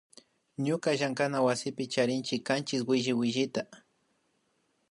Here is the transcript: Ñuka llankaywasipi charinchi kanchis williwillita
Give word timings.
Ñuka 0.65 0.89
llankaywasipi 0.99 1.83
charinchi 1.93 2.35
kanchis 2.47 2.81
williwillita 2.89 3.61